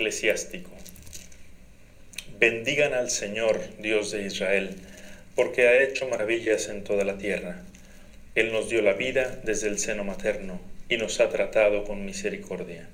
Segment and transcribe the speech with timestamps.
[0.00, 0.70] Eclesiástico.
[2.38, 4.70] Bendigan al Señor, Dios de Israel,
[5.34, 7.62] porque ha hecho maravillas en toda la tierra.
[8.34, 10.58] Él nos dio la vida desde el seno materno
[10.88, 12.88] y nos ha tratado con misericordia.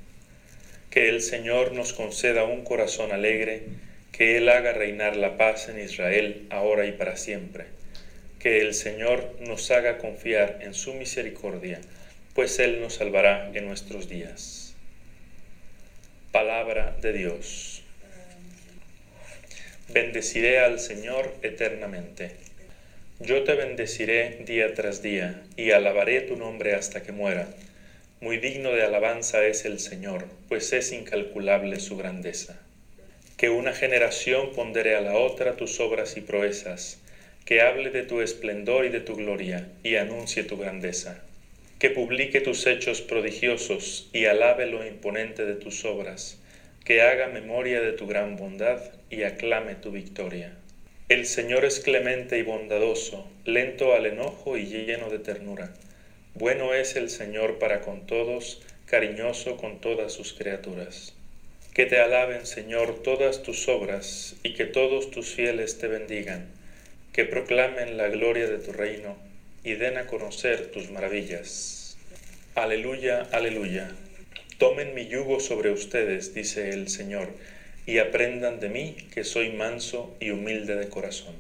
[0.91, 3.63] Que el Señor nos conceda un corazón alegre,
[4.11, 7.67] que Él haga reinar la paz en Israel ahora y para siempre.
[8.41, 11.81] Que el Señor nos haga confiar en su misericordia,
[12.35, 14.66] pues Él nos salvará en nuestros días.
[16.37, 17.83] Palabra de Dios.
[19.89, 22.33] Bendeciré al Señor eternamente.
[23.21, 27.49] Yo te bendeciré día tras día y alabaré tu nombre hasta que muera.
[28.21, 32.61] Muy digno de alabanza es el Señor, pues es incalculable su grandeza.
[33.39, 36.99] Que una generación pondere a la otra tus obras y proezas,
[37.47, 41.26] que hable de tu esplendor y de tu gloria, y anuncie tu grandeza
[41.79, 46.39] que publique tus hechos prodigiosos y alabe lo imponente de tus obras,
[46.87, 50.57] que haga memoria de tu gran bondad y aclame tu victoria.
[51.11, 55.75] El Señor es clemente y bondadoso, lento al enojo y lleno de ternura.
[56.35, 61.15] Bueno es el Señor para con todos, cariñoso con todas sus criaturas.
[61.75, 66.47] Que te alaben, Señor, todas tus obras y que todos tus fieles te bendigan,
[67.13, 69.26] que proclamen la gloria de tu reino
[69.65, 71.97] y den a conocer tus maravillas.
[72.55, 73.91] Aleluya, aleluya.
[74.59, 77.29] Tomen mi yugo sobre ustedes, dice el Señor,
[77.85, 81.35] y aprendan de mí, que soy manso y humilde de corazón.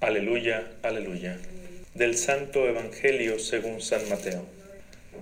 [0.00, 1.38] Aleluya, aleluya.
[1.94, 4.46] Del Santo Evangelio según San Mateo.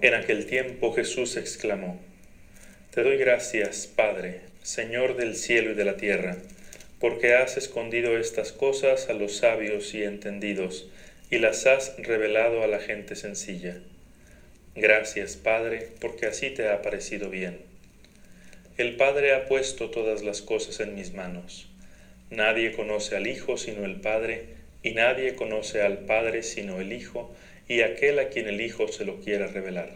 [0.03, 2.01] En aquel tiempo Jesús exclamó,
[2.95, 6.37] Te doy gracias, Padre, Señor del cielo y de la tierra,
[7.01, 10.89] porque has escondido estas cosas a los sabios y entendidos,
[11.31, 13.79] y las has revelado a la gente sencilla.
[14.75, 17.59] Gracias, Padre, porque así te ha parecido bien.
[18.77, 21.69] El Padre ha puesto todas las cosas en mis manos.
[22.31, 24.47] Nadie conoce al Hijo sino el Padre,
[24.83, 27.33] y nadie conoce al Padre sino el Hijo,
[27.69, 29.91] y aquel a quien el Hijo se lo quiera revelar.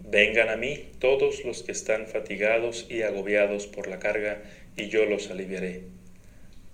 [0.00, 4.40] Vengan a mí todos los que están fatigados y agobiados por la carga,
[4.76, 5.82] y yo los aliviaré.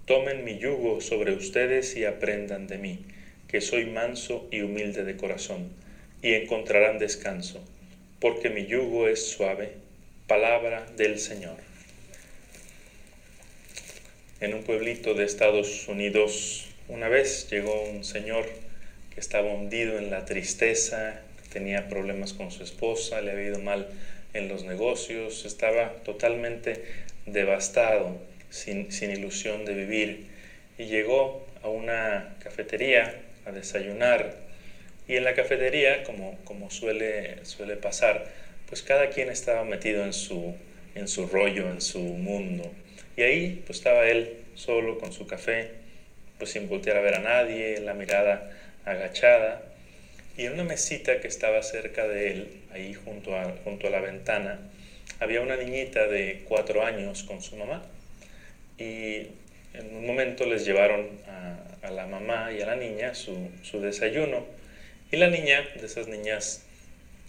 [0.06, 3.04] Tomen mi yugo sobre ustedes y aprendan de mí
[3.48, 5.70] que soy manso y humilde de corazón,
[6.22, 7.62] y encontrarán descanso,
[8.20, 9.72] porque mi yugo es suave.
[10.26, 11.56] Palabra del Señor.
[14.40, 18.46] En un pueblito de Estados Unidos, una vez llegó un señor
[19.14, 21.20] que estaba hundido en la tristeza,
[21.52, 23.88] tenía problemas con su esposa, le había ido mal
[24.34, 26.84] en los negocios, estaba totalmente
[27.26, 28.18] devastado,
[28.50, 30.26] sin, sin ilusión de vivir.
[30.78, 33.14] Y llegó a una cafetería
[33.46, 34.36] a desayunar.
[35.06, 38.26] Y en la cafetería, como, como suele, suele pasar,
[38.68, 40.54] pues cada quien estaba metido en su,
[40.94, 42.70] en su rollo, en su mundo.
[43.16, 45.70] Y ahí pues estaba él solo con su café,
[46.38, 48.50] pues sin voltear a ver a nadie, la mirada
[48.84, 49.62] agachada.
[50.36, 54.00] Y en una mesita que estaba cerca de él, ahí junto a, junto a la
[54.00, 54.58] ventana,
[55.20, 57.84] había una niñita de cuatro años con su mamá.
[58.78, 59.28] Y
[59.74, 64.46] en un momento les llevaron a, la mamá y a la niña su, desayuno
[65.12, 66.62] y la niña, de esas niñas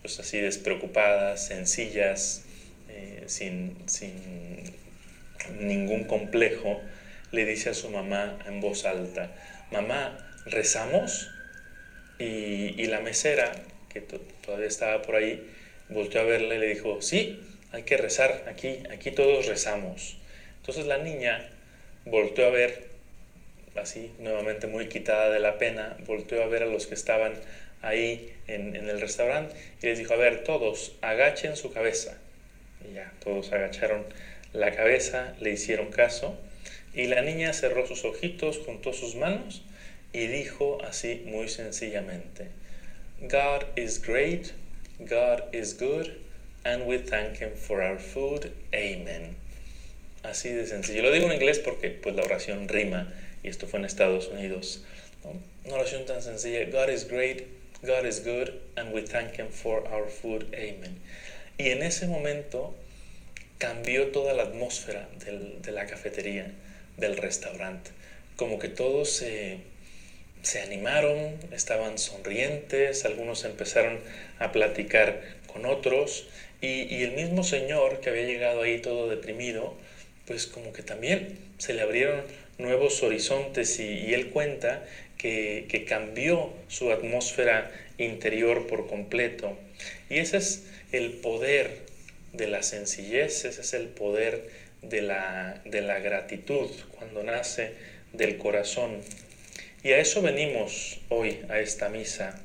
[0.01, 2.45] pues así despreocupadas, sencillas,
[2.89, 3.75] eh, sin,
[5.59, 6.79] ningún complejo,
[7.31, 9.31] le dice a su mamá en voz alta,
[9.72, 11.29] mamá, ¿rezamos?
[12.17, 13.51] Y, y la mesera,
[13.91, 15.45] que todavía estaba por ahí,
[15.89, 17.41] volteó a verla y le dijo, sí,
[17.72, 20.17] hay que rezar, aquí, aquí todos rezamos.
[20.61, 21.50] Entonces la niña
[22.05, 22.88] volteó a ver,
[23.75, 27.33] así nuevamente muy quitada de la pena, volteó a ver a los que estaban
[27.81, 32.17] ahí en, el restaurante y les dijo, a ver, todos agachen su cabeza.
[32.88, 34.05] Y ya, todos agacharon
[34.53, 36.37] la cabeza, le hicieron caso
[36.93, 39.63] y la niña cerró sus ojitos, juntó sus manos
[40.13, 42.47] y dijo así muy sencillamente,
[43.22, 44.51] God is great,
[44.99, 46.08] God is good,
[46.63, 48.51] and we thank Him for our food.
[48.73, 49.35] Amen.
[50.29, 51.03] Así de sencillo.
[51.03, 53.13] Lo digo en inglés porque pues la oración rima
[53.43, 54.83] y esto fue en Estados Unidos.
[55.66, 56.66] Una oración tan sencilla.
[56.66, 57.43] God is great,
[57.81, 60.45] God is good, and we thank Him for our food.
[60.53, 60.99] Amen.
[61.57, 62.75] Y en ese momento
[63.57, 66.51] cambió toda la atmósfera de la cafetería,
[66.97, 67.91] del restaurante.
[68.35, 69.59] Como que todos se,
[70.41, 73.99] se animaron, estaban sonrientes, algunos empezaron
[74.39, 76.27] a platicar con otros
[76.61, 79.77] y, y el mismo señor que había llegado ahí todo deprimido,
[80.25, 82.22] pues como que también se le abrieron
[82.57, 84.85] nuevos horizontes y, él cuenta
[85.17, 89.57] que, que, cambió su atmósfera interior por completo.
[90.09, 91.85] Y ese es el poder
[92.33, 94.49] de la sencillez, ese es el poder
[94.81, 97.73] de la, de la gratitud cuando nace
[98.13, 99.01] del corazón.
[99.83, 102.41] Y a eso venimos hoy, a esta misa.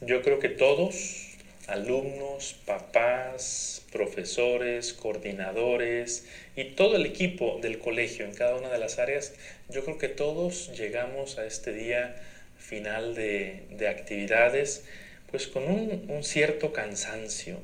[0.00, 1.27] Yo creo que todos,
[1.68, 6.26] alumnos, papás, profesores, coordinadores
[6.56, 9.34] y todo el equipo del colegio en cada una de las áreas,
[9.68, 12.16] yo creo que todos llegamos a este día
[12.58, 14.84] final de, de actividades
[15.30, 17.58] pues con un, un cierto cansancio.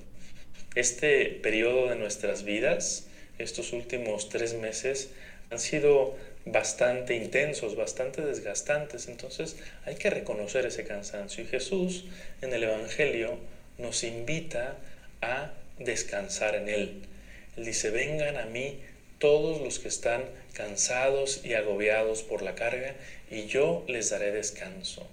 [0.74, 3.06] Este periodo de nuestras vidas,
[3.38, 5.10] estos últimos tres meses,
[5.50, 6.14] han sido
[6.46, 9.08] bastante intensos, bastante desgastantes.
[9.08, 9.56] Entonces
[9.86, 11.44] hay que reconocer ese cansancio.
[11.44, 12.04] Y Jesús
[12.42, 13.38] en el Evangelio
[13.78, 14.76] nos invita
[15.20, 17.02] a descansar en Él.
[17.56, 18.80] Él dice, vengan a mí
[19.18, 22.94] todos los que están cansados y agobiados por la carga,
[23.30, 25.06] y yo les daré descanso.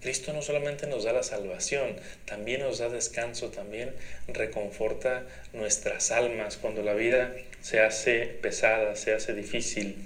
[0.00, 1.96] Cristo no solamente nos da la salvación,
[2.26, 3.92] también nos da descanso, también
[4.28, 9.96] reconforta nuestras almas cuando la vida se hace pesada, se hace difícil.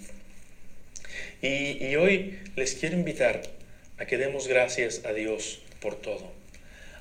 [1.43, 3.43] Y, y hoy les quiero invitar
[3.99, 6.40] a que demos gracias a Dios por todo.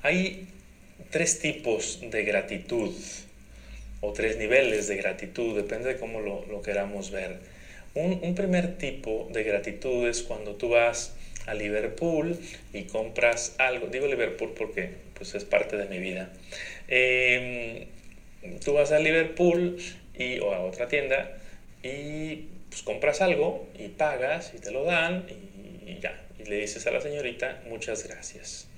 [0.02, 0.46] Hay
[1.10, 2.94] tres tipos de gratitud
[4.00, 7.38] o tres niveles de gratitud, depende de cómo lo, queramos ver.
[7.94, 11.12] Un, primer tipo de gratitud es cuando tú vas
[11.46, 12.38] a Liverpool
[12.72, 13.88] y compras algo.
[13.88, 16.30] Digo Liverpool porque pues, es parte de mi vida.
[16.88, 17.84] Em,
[18.64, 19.76] tú vas a Liverpool
[20.16, 21.36] y, o a otra tienda
[21.82, 25.26] y pues, compras algo y pagas y te lo dan
[25.86, 26.18] y ya.
[26.38, 28.69] Y le dices a la señorita muchas gracias.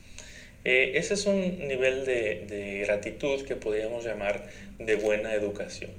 [0.65, 4.47] Eh, ese es un nivel de, gratitud que podríamos llamar
[4.79, 5.91] de buena educación.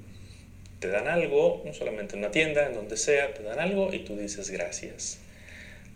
[0.79, 3.99] Te dan algo, no solamente en una tienda, en donde sea, te dan algo y
[3.99, 5.19] tú dices gracias.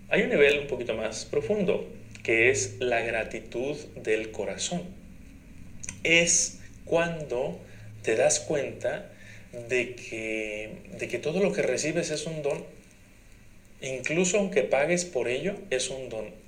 [0.09, 1.87] Hay un nivel un poquito más profundo,
[2.23, 4.83] que es la gratitud del corazón.
[6.03, 7.59] Es cuando
[8.01, 9.11] te das cuenta
[9.69, 12.65] de que, de que todo lo que recibes es un don.
[13.81, 16.46] Incluso aunque pagues por ello, es un don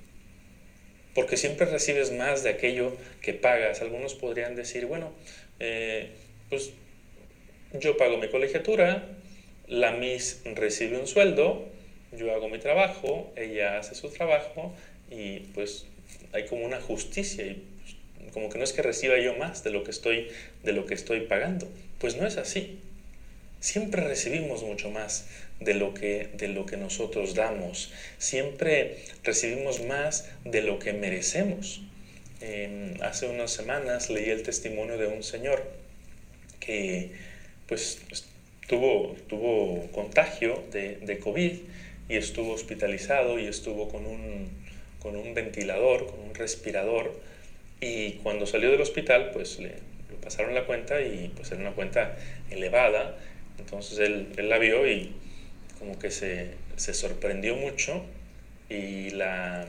[1.14, 3.80] porque siempre recibes más de aquello que pagas.
[3.80, 5.12] Algunos podrían decir, bueno,
[5.58, 6.10] eh,
[6.48, 6.72] pues
[7.72, 9.06] yo pago mi colegiatura,
[9.66, 11.68] la MIS recibe un sueldo,
[12.12, 14.74] yo hago mi trabajo, ella hace su trabajo
[15.10, 15.86] y pues
[16.32, 19.70] hay como una justicia y pues, como que no es que reciba yo más de
[19.70, 20.28] lo que estoy
[20.64, 21.68] de lo que estoy pagando.
[21.98, 22.80] Pues no es así.
[23.60, 25.26] Siempre recibimos mucho más
[25.60, 27.92] de lo que, de lo que nosotros damos.
[28.18, 31.82] Siempre recibimos más de lo que merecemos.
[33.02, 35.62] hace unas semanas leí el testimonio de un señor
[36.58, 37.10] que
[37.66, 37.98] pues
[38.66, 41.52] tuvo, tuvo contagio de, de COVID
[42.08, 44.48] y estuvo hospitalizado y estuvo con un,
[45.00, 47.20] con un ventilador, con un respirador
[47.80, 51.72] y cuando salió del hospital pues le, le pasaron la cuenta y pues era una
[51.72, 52.16] cuenta
[52.50, 53.16] elevada
[53.58, 55.12] entonces él, él la vio y
[55.80, 58.04] como que se, se sorprendió mucho
[58.68, 59.66] y la,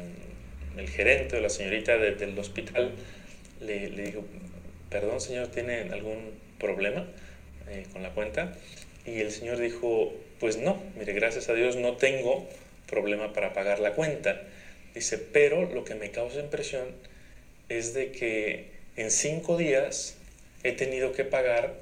[0.78, 2.92] el gerente o la señorita del hospital
[3.62, 4.24] le, le, dijo,
[4.92, 7.08] perdón señor, ¿tiene algún problema
[7.70, 8.54] eh, con la cuenta?
[9.06, 12.48] Y el señor dijo, pues no, mire, gracias a Dios no tengo
[12.88, 14.44] problema para pagar la cuenta.
[14.94, 16.90] Dice, pero lo que me causa impresión
[17.70, 20.18] es de que en cinco días
[20.64, 21.74] he tenido que pagar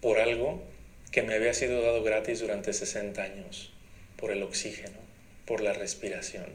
[0.00, 0.62] por algo
[1.10, 3.69] que me había sido dado gratis durante 60 años,
[4.20, 4.98] por el oxígeno,
[5.46, 6.46] por la respiración.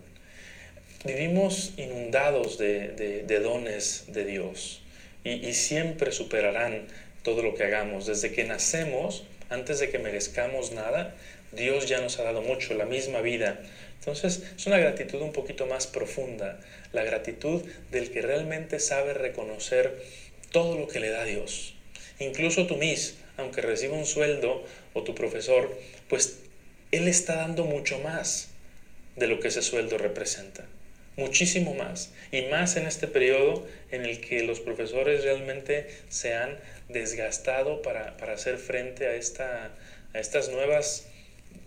[1.03, 4.81] Vivimos inundados de, dones de Dios
[5.23, 6.87] y, y siempre superarán
[7.23, 8.05] todo lo que hagamos.
[8.05, 11.15] Desde que nacemos, antes de que merezcamos nada,
[11.51, 13.59] Dios ya nos ha dado mucho, la misma vida.
[13.99, 16.59] Entonces es una gratitud un poquito más profunda,
[16.93, 19.99] la gratitud del que realmente sabe reconocer
[20.51, 21.73] todo lo que le da Dios.
[22.19, 25.75] Incluso tú mismo, aunque reciba un sueldo o tu profesor,
[26.07, 26.39] pues
[26.91, 28.49] él está dando mucho más
[29.15, 30.65] de lo que ese sueldo representa.
[31.17, 32.11] Muchísimo más.
[32.31, 36.57] Y más en este periodo en el que los profesores realmente se han
[36.89, 39.71] desgastado para, hacer frente a, esta,
[40.13, 41.07] a estas nuevas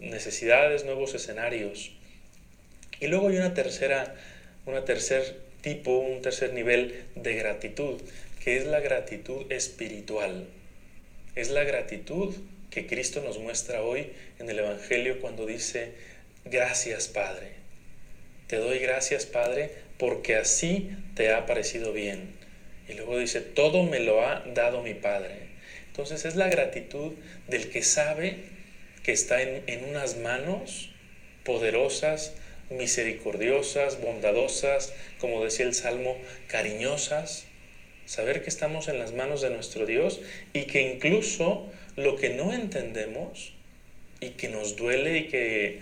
[0.01, 1.93] necesidades, nuevos escenarios.
[3.01, 4.15] Y luego hay una tercera,
[4.67, 8.01] una tercer tipo, un tercer nivel de gratitud,
[8.45, 10.47] que es la gratitud espiritual.
[11.35, 12.35] Es la gratitud
[12.71, 15.93] que Cristo nos muestra hoy en el Evangelio cuando dice,
[16.45, 17.53] gracias Padre.
[18.47, 22.37] Te doy gracias Padre porque así te ha parecido bien.
[22.89, 25.49] Y luego dice, todo me lo ha dado mi Padre.
[25.89, 27.13] Entonces es la gratitud
[27.49, 28.37] del que sabe
[29.03, 30.91] que está en, en unas manos
[31.45, 32.35] poderosas,
[32.71, 37.47] misericordiosas, bondadosas, como decía el Salmo, cariñosas,
[38.09, 40.21] saber que estamos en las manos de nuestro Dios
[40.55, 43.53] y que incluso lo que no entendemos
[44.21, 45.81] y que nos duele y que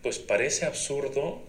[0.00, 1.42] pues parece absurdo,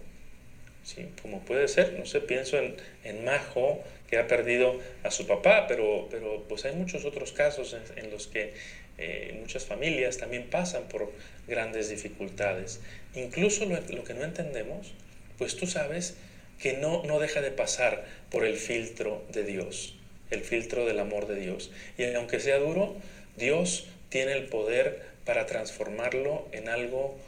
[0.82, 1.06] ¿sí?
[1.22, 5.66] como puede ser, no sé, pienso en, en Majo, que ha perdido a su papá,
[5.68, 8.54] pero, pero pues hay muchos otros casos en, los que
[8.98, 11.12] eh, muchas familias también pasan por
[11.46, 12.80] grandes dificultades.
[13.14, 14.92] Incluso lo, lo, que no entendemos,
[15.38, 16.16] pues tú sabes
[16.58, 19.96] que no, no deja de pasar por el filtro de Dios
[20.30, 21.70] el filtro del amor de Dios.
[21.98, 22.96] Y aunque sea duro,
[23.36, 27.18] Dios tiene el poder para transformarlo en algo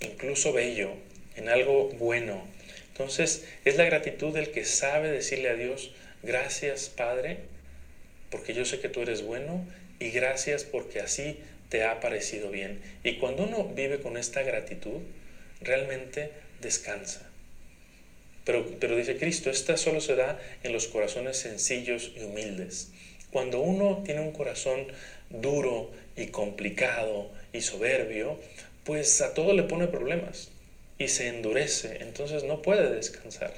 [0.00, 0.90] incluso bello,
[1.36, 2.46] en algo bueno.
[2.92, 7.38] Entonces es la gratitud del que sabe decirle a Dios, gracias Padre,
[8.30, 9.64] porque yo sé que tú eres bueno
[9.98, 12.80] y gracias porque así te ha parecido bien.
[13.04, 15.00] Y cuando uno vive con esta gratitud,
[15.60, 17.29] realmente descansa.
[18.44, 22.90] Pero, dice Cristo, esta solo se da en los corazones sencillos y humildes.
[23.30, 24.86] Cuando uno tiene un corazón
[25.28, 28.38] duro y complicado y soberbio,
[28.84, 30.50] pues a todo le pone problemas
[30.98, 33.52] y se endurece, entonces no puede descansar.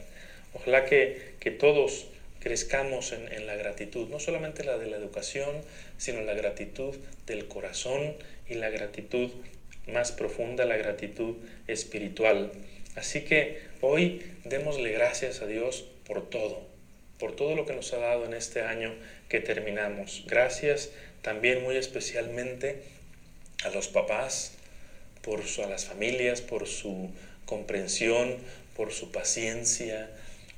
[0.54, 2.06] Ojalá que, todos
[2.40, 5.62] crezcamos en, en, la gratitud, no solamente la de la educación,
[5.96, 6.94] sino la gratitud
[7.26, 8.14] del corazón
[8.48, 9.30] y la gratitud
[9.86, 11.36] más profunda, la gratitud
[11.66, 12.52] espiritual.
[12.94, 16.66] Así que hoy démosle gracias a Dios por todo,
[17.18, 18.94] por todo lo que nos ha dado en este año
[19.28, 20.24] que terminamos.
[20.26, 20.90] Gracias
[21.22, 22.82] también muy especialmente
[23.64, 24.52] a los papás,
[25.22, 27.10] por su, a las familias, por su
[27.46, 28.36] comprensión,
[28.76, 30.10] por su paciencia.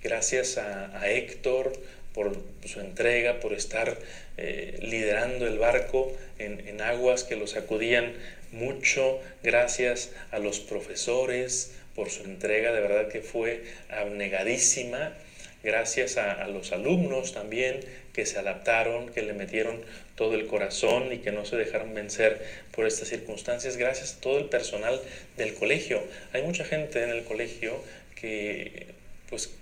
[0.03, 1.73] Gracias a, Héctor
[2.15, 3.99] por su entrega, por estar
[4.37, 8.15] eh, liderando el barco en, en aguas que lo sacudían
[8.53, 9.21] mucho.
[9.43, 15.15] Gracias a los profesores, por su entrega, de verdad que fue abnegadísima.
[15.63, 17.81] Gracias a, los alumnos también
[18.13, 19.81] que se adaptaron, que le metieron
[20.15, 23.79] todo el corazón y que no se dejaron vencer por estas circunstancias.
[23.79, 25.01] Gracias a todo el personal
[25.39, 26.03] del colegio.
[26.35, 27.83] Hay mucha gente en el colegio
[28.15, 28.89] que,
[29.31, 29.55] pues,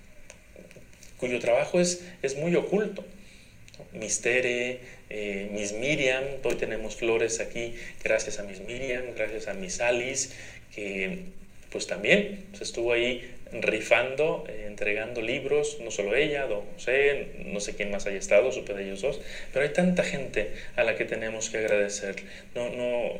[1.19, 3.05] cuyo trabajo es, es muy oculto.
[3.93, 9.81] Mistere, eh, Miss Miriam, hoy tenemos flores aquí gracias a Miss Miriam, gracias a Miss
[9.81, 10.31] Alice,
[10.75, 11.25] que
[11.73, 17.61] pues también se estuvo ahí rifando, eh, entregando libros, no solo ella, don José, no
[17.61, 19.21] sé quién más haya estado, supe de ellos dos,
[19.53, 22.17] pero hay tanta gente a la que tenemos que agradecer.
[22.55, 23.19] No, no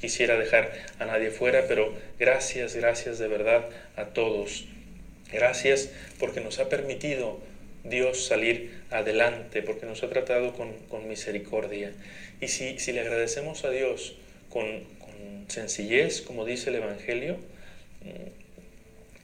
[0.00, 4.66] quisiera dejar a nadie fuera, pero gracias, gracias de verdad a todos.
[5.32, 7.38] Gracias porque nos ha permitido
[7.84, 11.92] Dios salir adelante, porque nos ha tratado con, misericordia.
[12.40, 14.16] Y si, si, le agradecemos a Dios
[14.48, 17.38] con, con sencillez, como dice el Evangelio,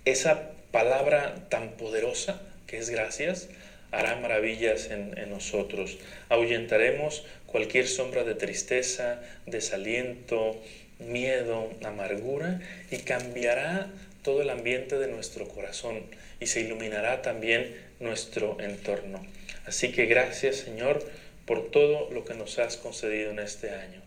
[0.05, 3.49] esa palabra tan poderosa que es gracias
[3.91, 5.99] hará maravillas en, nosotros.
[6.29, 10.61] Ahuyentaremos cualquier sombra de tristeza, desaliento,
[10.99, 13.89] miedo, amargura y cambiará
[14.23, 16.03] todo el ambiente de nuestro corazón
[16.41, 19.25] y se iluminará también nuestro entorno.
[19.67, 21.03] Así que gracias Señor
[21.47, 24.03] por todo lo que nos has concedido en este año.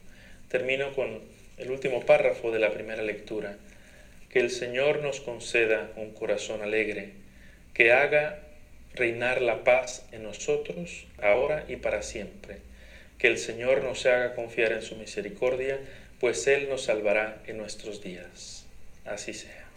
[0.50, 1.20] Termino con
[1.58, 3.58] el último párrafo de la primera lectura
[4.30, 7.14] que el Señor nos conceda un corazón alegre,
[7.74, 8.40] que haga
[8.94, 12.58] reinar la paz en nosotros, ahora y para siempre.
[13.18, 15.80] Que el Señor nos haga confiar en su misericordia,
[16.20, 18.66] pues Él nos salvará en nuestros días.
[19.06, 19.69] Así sea.